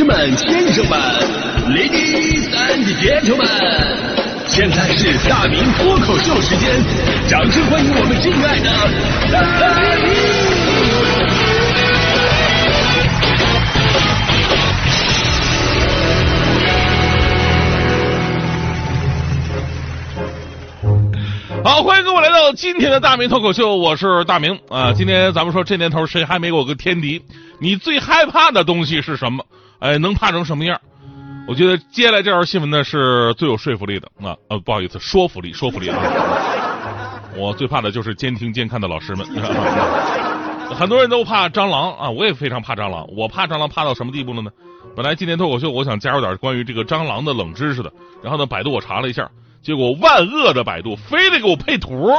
[0.00, 0.98] 士们、先生们
[1.68, 3.44] ，Ladies and Gentlemen，
[4.46, 6.82] 现在是大明脱口秀时间，
[7.28, 8.70] 掌声欢迎我们敬爱的！
[21.62, 24.94] 好，欢迎各位来到今天的大明脱口秀，我是大明啊。
[24.94, 27.20] 今天咱们说这年头谁还没有个天敌？
[27.58, 29.44] 你最害怕的东西是什么？
[29.80, 30.80] 哎，能怕成什么样？
[31.48, 35.98] 我觉得接下来这条新闻呢是最有说服力的啊呃，不好意思，说服力，说服力啊。
[37.36, 39.26] 我最怕的就是监听监看的老师们。
[40.74, 43.04] 很多人都怕蟑螂啊，我也非常怕蟑螂。
[43.16, 44.50] 我怕蟑螂怕到什么地步了呢？
[44.94, 47.92] 本来今天脱口秀我想加入点关于这个蟑螂的冷知识的，
[48.22, 49.28] 然后呢，百度我查了一下。
[49.62, 52.10] 结果万恶的百度非得给我配图，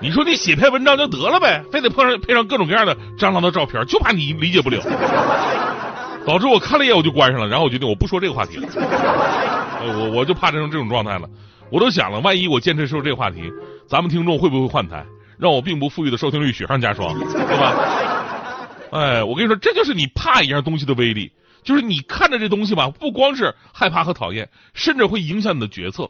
[0.00, 4.80] 你说你写篇文章就得了呗，非得配上配上各种各样的蟑螂的照片，就怕你理解不了，
[6.26, 8.66] 导致我看了一眼我就关上了，然后我决定我不说这个话题了，
[9.82, 11.28] 我我就怕成这种状态了，
[11.70, 13.52] 我都想了，万一我坚持说这个话题，
[13.86, 15.04] 咱们听众会不会换台，
[15.38, 17.74] 让我并不富裕的收听率雪上加霜，对吧？
[18.92, 21.30] 哎，我跟你说，这就是你怕一样东西的威力。
[21.62, 26.08] 就是你看着这东西吧，不光是害怕和讨厌，甚至会影响你的决策。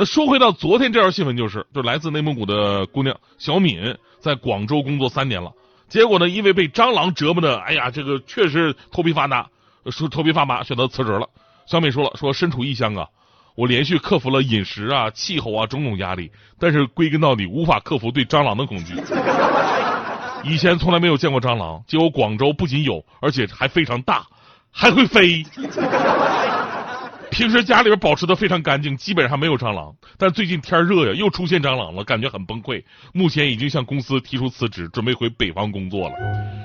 [0.00, 5.52] 那说回到昨天这条新闻，就是就来自内蒙古的姑娘小敏，在广州工作三年了，
[5.88, 9.44] 结果呢，因为被蟑螂折磨的，哎呀，这个确实头皮发麻，
[9.90, 11.28] 说头皮发麻，选择辞职了。
[11.66, 13.08] 小敏说了，说身处异乡啊，
[13.56, 18.94] 我连续克服了饮食啊、气候啊种种压力，但是归根到底无法克服对蟑螂的恐惧。
[20.44, 24.24] 以前从来没有见过蟑螂，结果广州不仅有，而且还非常大。
[24.70, 25.42] 还会飞，
[27.38, 29.94] 平时家里边保持的非常干净，基本上没有蟑螂。
[30.18, 32.82] 但最近天热呀，又出现蟑螂了，感觉很崩溃。
[33.12, 36.16] 目前已经向公司提出辞职，准备回北方工作了。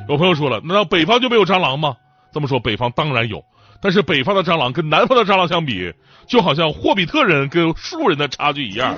[0.09, 1.95] 有朋友说了，难道北方就没有蟑螂吗？
[2.33, 3.43] 这么说，北方当然有，
[3.83, 5.93] 但是北方的蟑螂跟南方的蟑螂相比，
[6.27, 8.97] 就好像霍比特人跟树人的差距一样。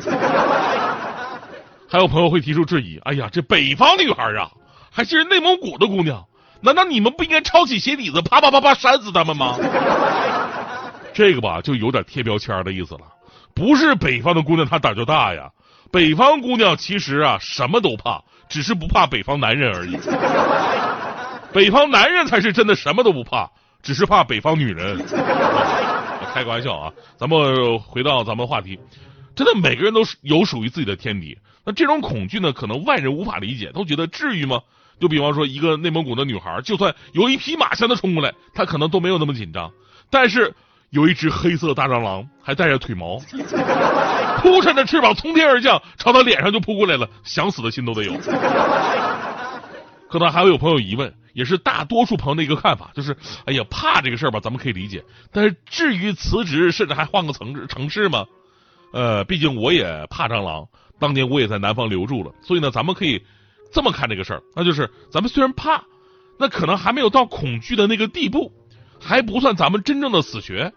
[1.89, 4.49] 还有朋友会提出质疑，哎呀，这北方女孩啊，
[4.93, 6.23] 还是内蒙古的姑娘。
[6.61, 9.57] 难道你们不应该抄起鞋底子，啪啪啪啪扇死他们吗？
[11.15, 13.01] 这个吧，就有点贴标签的意思了。
[13.55, 15.49] 不是北方的姑娘她胆就大呀，
[15.89, 19.97] 北方姑娘其实啊什么都怕，只是不怕北方男人而已。
[21.53, 23.49] 北方男人才是真的什么都不怕，
[23.81, 25.01] 只是怕北方女人。
[26.33, 28.77] 开个玩笑啊，咱们回到咱们话题，
[29.33, 31.37] 真的每个人都是有属于自己的天敌。
[31.63, 34.59] 那这种恐惧呢，可能外人无法理解，都觉得至于吗？
[34.99, 39.71] 就比方说，一个内蒙古的女孩，就算有一匹马向她冲过来，她可能都没有那么紧张。
[40.09, 40.53] 但是
[40.95, 43.19] 有一只黑色大蟑螂，还带着腿毛，
[44.41, 48.13] 扑扇着翅膀从天而降，朝他脸上就扑过来了，想死的心都得有。
[50.09, 53.13] 可能还会有朋友疑问，也是大多数朋友的一个看法，就是：
[53.45, 55.03] 哎呀，怕这个事儿吧，咱们可以理解。
[55.33, 58.25] 但是至于辞职，甚至还换个城市城市吗？
[58.93, 60.65] 呃，毕竟我也怕蟑螂，
[60.97, 63.21] 当年我也在南方留住了，所以呢，咱们可以。
[63.73, 65.83] 这么看这个事儿，那就是咱们虽然怕，
[66.39, 68.53] 那可能还没有到恐惧的那个地步，
[69.01, 70.71] 还不算咱们真正的死穴。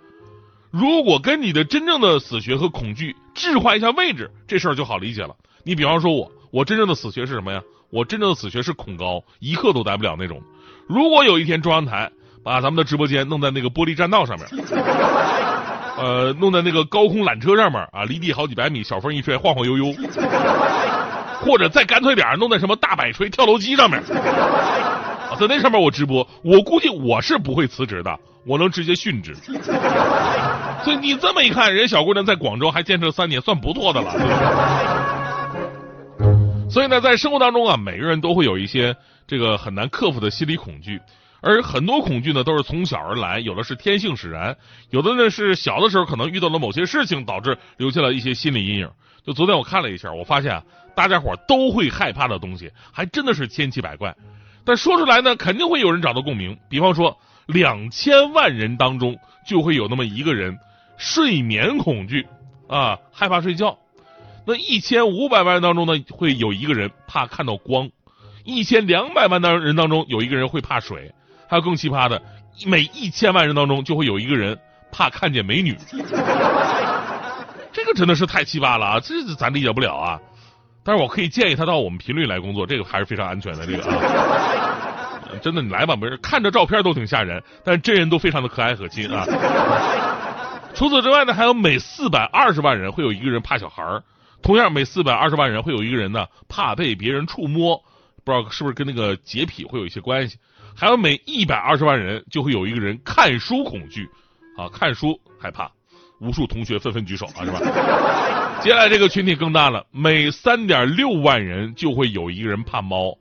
[0.70, 5.34] 如果跟你的真正的死穴和恐惧置换一下位置，这事儿就好理解了。
[5.64, 7.62] 你比方说我，我真正的死穴是什么呀？
[7.90, 10.42] 我真正的死穴是恐高，一刻都待不了那种。
[10.86, 12.10] 如果有一天中央台
[12.44, 14.46] 把咱们的直播间弄在那个玻璃栈道上面，
[15.96, 19.94] 呃，弄在那个高空缆车上面啊，离地好几百米，小风一吹，晃晃悠悠。
[21.40, 24.02] 或者再干脆点弄在什么大摆锤跳楼机上面，
[25.36, 29.34] 在那上面我直播，我估计我是不会辞职的，我能直接殉职。
[30.84, 34.10] 所以你这么一看，人小姑娘在广州还坚持了三年，算不错的了。
[36.70, 38.96] 所以呢，在生活当中啊，每个人都会有一些
[39.26, 41.00] 这个很难克服的心理恐惧，
[41.40, 44.56] 而很多恐惧呢都是从小而来，有的是天性使然，
[44.90, 48.90] 有的呢是小的时候可能遇到了某些事情导致留下了一些心理阴影。
[49.24, 50.62] 就昨天我看了一下，我发现。
[50.94, 54.12] 大家伙都会害怕的东西，还真的是千奇百怪。
[54.68, 56.58] 但说出来呢，肯定会有人找到共鸣。
[56.68, 59.16] 比方说，两千万人当中
[59.46, 60.58] 就会有那么一个人
[60.98, 62.26] 睡眠恐惧
[62.68, 63.78] 啊，害怕睡觉。
[64.44, 67.88] 那一千五百万人当中呢，会有一个人怕看到光。
[68.44, 71.14] 一千两百万的人当中有一个人会怕水。
[71.48, 72.20] 还有更奇葩的，
[72.66, 74.58] 每一千万人当中就会有一个人
[74.92, 75.74] 怕看见美女。
[77.72, 79.00] 这个真的是太奇葩了啊！
[79.00, 80.20] 这咱理解不了啊。
[80.84, 83.66] 但是我可以建议他到我们频率来工作，这个还是非常安全的。
[83.66, 84.67] 这个啊，
[85.42, 86.16] 真的你来吧，没事。
[86.18, 89.24] 看着照片都挺吓人，但是真人都非常的可爱可亲啊。
[90.74, 94.02] 除此之外呢，还有每四百二十万人会有一个人怕小孩儿，
[94.42, 97.76] 同样每四百二十万人会有一个人呢怕被别人触摸，
[98.24, 100.38] 不知道是不是跟那个洁癖会有一些关系。
[100.76, 104.08] 还有每一百二十万人就会有一个人看书恐惧，
[104.56, 105.70] 啊，看书害怕。
[106.20, 107.60] 无数同学纷纷举手啊，是吧？
[108.60, 113.16] 接下来这个群体更大了，每三点六万人就会有一个人怕猫。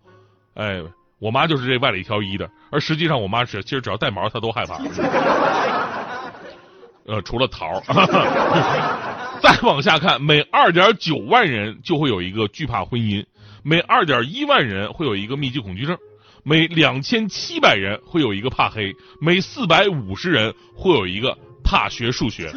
[0.56, 0.82] 哎，
[1.20, 4.78] 我妈就是这万里挑一的，而实际上我妈是其实只要带毛她都害怕。
[7.06, 7.82] 呃，除了桃。
[9.42, 13.26] 再往下看，每二点九万人就会有一个惧怕婚姻，
[13.64, 15.98] 每二点一万人会有一个密集恐惧症，
[16.44, 21.38] 每两千七百人会有一个怕黑，每四百五十人会有一个。
[21.70, 22.50] 怕学数学，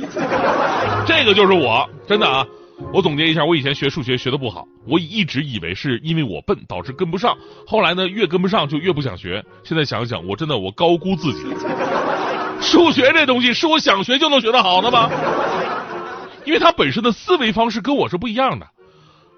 [1.04, 2.46] 这个就是我，真的啊！
[2.92, 7.36] 我总结一下，我以前学数学学的不好，我一直以为是因为我笨导致跟不上，
[7.66, 9.44] 后来呢越跟不上就越不想学。
[9.62, 11.44] 现在想想，我真的我高估自己。
[12.60, 15.10] 数学这东西是我想学就能学得好的吗？
[16.44, 18.66] 因为它本身的思维方式跟我是不一样的。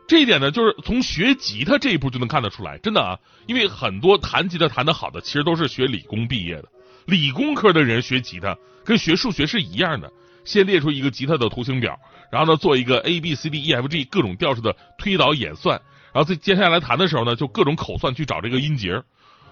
[0.09, 3.17] 这一点呢，就是从学吉他这一步就能看得出来，真的啊！
[3.47, 6.65] 因为很多弹吉他弹得好的，其实都是学理工毕业的。
[7.06, 10.11] 理工科的人学吉他跟学数学是一样的，
[10.45, 11.99] 先列出一个吉他的图形表，
[12.32, 15.79] 然后呢做一个 A B C D E F G 各种调式的推导演算，
[16.14, 19.02] 然后在接下来弹的时候呢，就各种口算去找这个音节。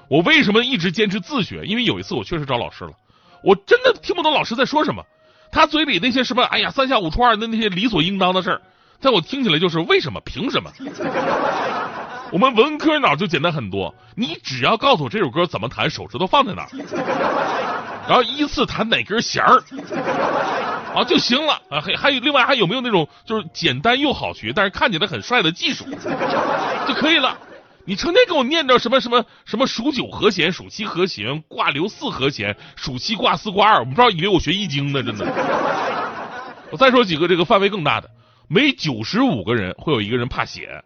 [0.08, 1.62] 我为什么一直坚持自学？
[1.66, 2.92] 因为有一次我确实找老师了，
[3.44, 5.04] 我真的听不懂老师在说什么，
[5.52, 8.62] 他嘴里那些什么哎呀三下五除二的那些理所应当的事儿，
[8.98, 10.18] 在我听起来就是为什么？
[10.24, 10.72] 凭什么？
[12.32, 16.70] 我们文科脑就简单很多，你只要告诉我这首歌怎么弹，手指头放在哪儿，
[18.08, 19.62] 然后依次弹哪根弦儿，
[20.94, 21.80] 啊就行了啊。
[21.80, 25.84] 还还有另外还有没有那种就是简单又好学，但是看起来很帅的技术
[26.86, 27.38] 就可以了。
[27.86, 35.26] 你成天给我念叨什么什么什么数九和弦、数七和弦、挂留四和弦、数七挂四挂二，我不知道以为我学易经呢，真的。
[36.70, 38.10] 我再说几个这个范围更大的，
[38.48, 40.84] 每九十五个人会有一个人怕血。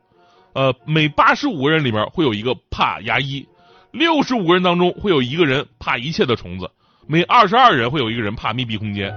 [0.54, 3.46] 呃，每八十五个人里面会有一个怕牙医，
[3.90, 6.70] 六十五个人当中会有一个人怕一切的虫子，
[7.06, 9.12] 每二十二人会有一个人怕密闭空间。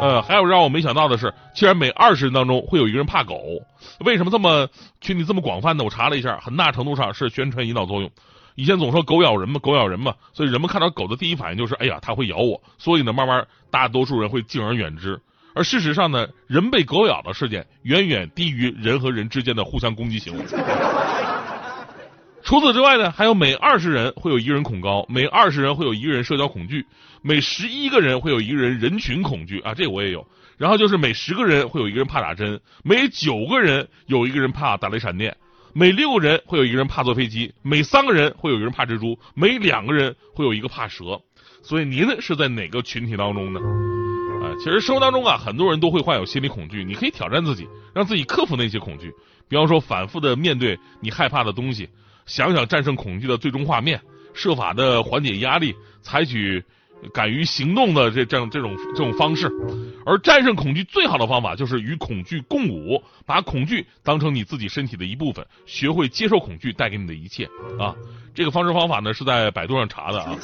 [0.00, 3.38] 呃，还有让我没想到的是，竟然每二十人当中会有一个人怕狗。
[4.00, 4.66] 为什么这么
[5.00, 5.84] 群体这么广泛呢？
[5.84, 8.10] 我查了一下，很大程度上是宣传引导作用。
[8.54, 12.60] 以前总说狗咬人嘛，狗咬人嘛，所以人们看到狗的第一反应就是，哎呀，它会咬我。
[12.78, 15.20] 所以呢，慢慢大多数人会敬而远之。
[15.54, 20.44] 而事实上呢，人被狗咬的事件远远低于人和人之间的互相攻击行为。
[22.50, 26.84] 除此之外呢，还有每二十人会有一个人恐高，每二十人会有一个人社交恐惧，
[27.22, 30.26] 每十一个人会有一个人人群恐惧啊，这我也有。
[30.58, 35.36] 然后就是每十个人会有一个人怕打针，每九个人有一个人怕打雷闪电，
[35.74, 41.20] 每六个人会有一个人怕坐飞机，每三个人会有一个人怕蜘蛛，每两个人会有一个怕蛇。
[41.62, 43.60] 所以您是在哪个群体当中呢？
[44.42, 46.82] 啊，其实生活当中啊，很多人都会患有心理恐惧。
[46.82, 49.12] 你可以挑战自己，让自己克服那些恐惧。
[49.48, 51.88] 比方说，反复的面对你害怕的东西，
[52.30, 54.00] 想想战胜恐惧的最终画面，
[54.34, 56.64] 设法的缓解压力，采取
[57.12, 59.50] 敢于行动的这这样这种这种方式。
[60.06, 67.46] 而战胜恐惧最好的方法就是与恐惧共舞，把恐惧当成你自己身体的一部分，学会接受恐惧带给你的一切。
[67.80, 67.96] 啊，
[68.32, 70.38] 这个方式方法呢是在百度上查的啊。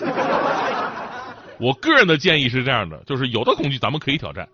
[1.61, 4.49] 我个人的建议是这样的，就是有的恐惧咱们可以挑战，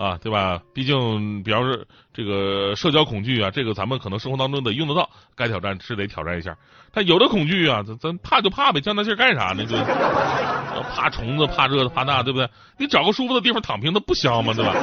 [0.00, 0.62] 啊，对吧？
[0.72, 1.78] 毕竟，比方说
[2.14, 6.56] 这个社交恐惧啊，这个咱们可能生活当中得用得到，该挑战是得挑战一下。
[6.90, 9.62] 但有的恐惧啊，咱咱怕就怕呗，较那劲干啥呢？
[9.66, 9.76] 就
[10.94, 12.48] 怕虫子，怕这怕那，对不对？
[12.78, 14.54] 你找个舒服的地方躺平，那不香吗？
[14.54, 14.74] 对吧？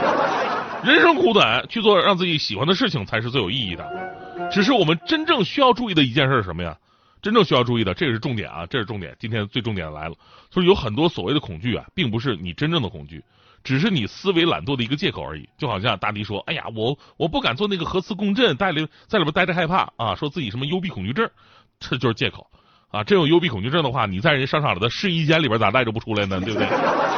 [0.84, 4.50] 人生苦短，去做让自己喜欢的事情才是最有意义的。
[4.52, 6.78] 只是我们真正需要注意的一件事是什么呀？
[7.24, 9.16] 真正需要注意的，这个是重点啊，这是重点。
[9.20, 10.14] 今天最重点来了，
[10.52, 13.24] 就是有很多所谓的恐惧啊，并不是你真正的恐惧，
[13.68, 15.50] 只是你思维懒惰的一个借口而已。
[15.58, 21.30] 就好像大迪说：“哎呀，我我不敢做那个核磁共振，在里在里边待着害怕啊，说自己什么幽闭恐惧症，
[21.78, 22.48] 这就是借口
[22.92, 23.04] 啊。
[23.04, 26.40] 真有幽闭恐惧症的话，你在人商场里的试衣间里边咋带着不出来呢？
[26.40, 26.70] 对不对？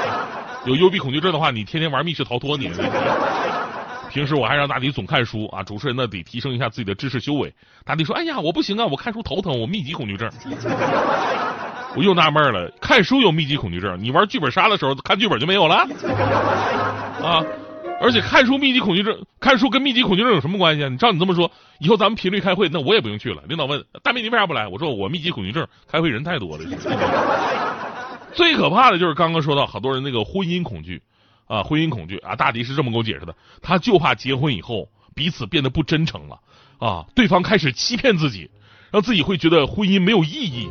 [0.65, 2.71] 有幽闭恐惧症的话，你天天玩密室逃脱你。”
[4.09, 7.53] 平时我还让大迪总看书啊，主持人呢得提升一下自己的知识修为。
[7.85, 10.27] 大迪说：“哎呀，我不行啊，我看书头疼，我密集恐惧症。”
[11.95, 15.87] 我又纳闷了，看书有密集恐惧症，你玩剧本杀的时候看剧本就没有了？
[17.23, 17.43] 啊！
[18.01, 20.89] 而且看书密集恐惧症，看书跟密集恐惧症有什么关系啊？
[20.89, 23.43] 你照你这么说，以后咱们频率开会，那我也不用去了。
[23.47, 24.67] 领导问大明你为啥不来？
[24.67, 26.63] 我说我密集恐惧症，开会人太多了。
[28.33, 31.01] 最可怕的就是刚刚说到，好多人那个婚姻恐惧。
[31.47, 32.35] 啊，婚姻恐惧啊！
[32.35, 36.37] 大迪是这么给我解释的，他就怕结婚以后彼此变得不真诚了
[36.77, 38.51] 啊，对方开始欺骗自己，
[38.91, 40.69] 让自己会觉得婚姻没有意义。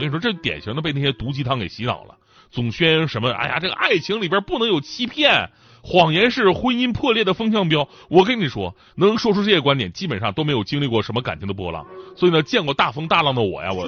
[0.00, 2.14] 我跟你说，这典型的被那些毒鸡汤给洗脑了，
[2.50, 3.30] 总宣扬什么？
[3.32, 5.50] 哎呀，这个爱情里边不能有欺骗，
[5.82, 7.86] 谎言是婚姻破裂的风向标。
[8.08, 11.86] 我跟你说，能说出这些观点，基本上都没有经历过什么感情的波浪。
[12.16, 13.86] 所以呢，见过大风大浪的我呀，我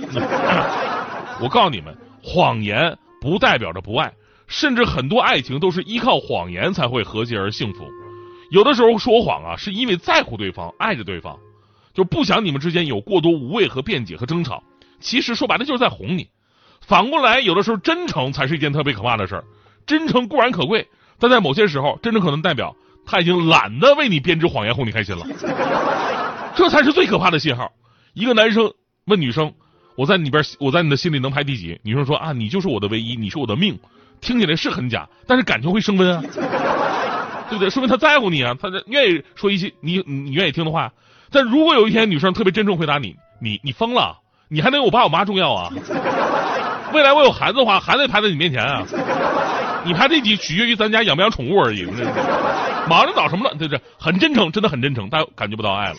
[1.40, 1.96] 我告诉你们。
[2.22, 4.12] 谎言不代表着不爱，
[4.46, 7.88] 甚至很多爱情都是依靠谎言才会和谐而幸福。
[8.50, 11.38] 有的时候说谎啊，是因为在乎对方，爱着对方，
[11.94, 14.62] 就不想你们之间有过多无谓和辩解和争吵。
[15.02, 16.28] 其实说白了就是在哄你。
[16.80, 19.44] 反过来，有的时候真诚才是一件特别可怕的事儿。
[19.84, 25.26] 真诚固然可贵，但在某些时候，真诚可能代表他已经懒得为你编织谎言哄你开心了。
[26.54, 27.70] 这才是最可怕的信号。
[28.14, 28.72] 一个男生
[29.06, 29.52] 问女生
[29.96, 33.78] ：“我在里边，我在你的心里能排第几？”女生说：“啊，你就是我的唯一，你是我的命。”
[34.20, 36.22] 听起来是很假，但是感情会升温啊，
[37.48, 37.70] 对不对？
[37.70, 40.92] 说明他在乎你啊，他愿意说一些你你愿意听的话。
[41.30, 44.21] 但如果有一天女生特别真诚回答你：“你你疯了？
[44.52, 45.72] 你还能有我爸我妈重要啊？
[46.92, 48.82] 未来我有孩子的话，孩子排在你面前啊？
[49.82, 51.86] 你排第几取决于咱家养不养宠物而已。
[52.86, 53.56] 忙着找什么了？
[53.56, 53.80] 对不对？
[53.98, 55.96] 很真诚，真的很真诚，但感觉不到爱了。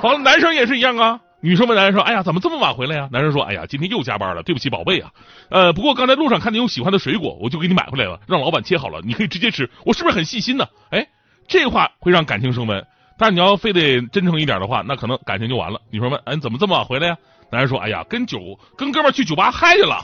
[0.00, 1.20] 好了，男生也是一样啊。
[1.40, 5.10] 女生问男生说：“哎呀，怎么这么晚回来呀？”男生说：“哎呀，今天又加班了，对不起，宝贝啊。
[5.50, 9.70] 呃，不过刚才路上看见有喜欢的水果，我就给你买回来了，让老板切好了，你可以直接吃。
[9.84, 11.06] 我是不是很细心呢？”哎，
[11.46, 12.84] 这话会让感情升温。
[13.18, 15.80] 但你要非得真诚一点的话，那可能感情就完了。
[15.90, 17.16] 女生问：“哎，你怎么这么晚回来呀？”
[17.50, 18.38] 男人说：“哎呀，跟酒
[18.76, 20.00] 跟哥们去酒吧嗨去了。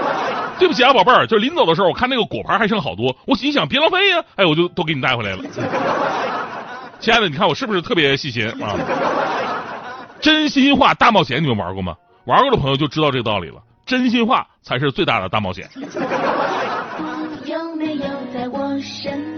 [0.58, 5.42] 对不起啊，宝贝儿，就临走的时候，我看那个果盘还剩好多，我心想别浪费呀，哎，我就都给你带回来了。
[6.98, 8.74] 亲爱的，你看我是不是特别细心啊？”
[10.18, 11.94] 真心话大冒险，你们玩过吗？
[12.24, 13.60] 玩过的朋友就知道这个道理了。
[13.84, 15.68] 真心话才是最大的大冒险。
[17.44, 19.35] 有没有在我身